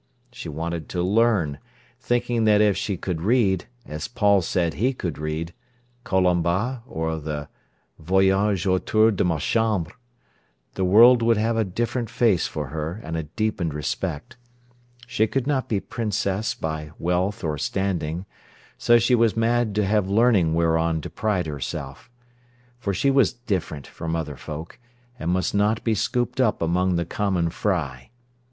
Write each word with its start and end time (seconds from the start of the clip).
She 0.31 0.49
wanted 0.49 0.89
to 0.89 1.03
learn, 1.03 1.59
thinking 1.99 2.45
that 2.45 2.59
if 2.59 2.75
she 2.75 2.97
could 2.97 3.21
read, 3.21 3.65
as 3.85 4.07
Paul 4.07 4.41
said 4.41 4.73
he 4.73 4.93
could 4.93 5.19
read, 5.19 5.53
"Colomba", 6.03 6.81
or 6.87 7.19
the 7.19 7.49
"Voyage 7.99 8.65
autour 8.65 9.11
de 9.11 9.23
ma 9.23 9.37
Chambre", 9.37 9.93
the 10.73 10.83
world 10.83 11.21
would 11.21 11.37
have 11.37 11.55
a 11.55 11.63
different 11.63 12.09
face 12.09 12.47
for 12.47 12.69
her 12.69 12.99
and 13.03 13.15
a 13.15 13.21
deepened 13.21 13.75
respect. 13.75 14.37
She 15.05 15.27
could 15.27 15.45
not 15.45 15.69
be 15.69 15.79
princess 15.79 16.55
by 16.55 16.89
wealth 16.97 17.43
or 17.43 17.59
standing. 17.59 18.25
So 18.79 18.97
she 18.97 19.13
was 19.13 19.37
mad 19.37 19.75
to 19.75 19.85
have 19.85 20.09
learning 20.09 20.55
whereon 20.55 21.01
to 21.01 21.11
pride 21.11 21.45
herself. 21.45 22.09
For 22.79 22.91
she 22.91 23.11
was 23.11 23.33
different 23.33 23.85
from 23.85 24.15
other 24.15 24.35
folk, 24.35 24.79
and 25.19 25.29
must 25.29 25.53
not 25.53 25.83
be 25.83 25.93
scooped 25.93 26.41
up 26.41 26.59
among 26.59 26.95
the 26.95 27.05
common 27.05 27.51
fry. 27.51 28.09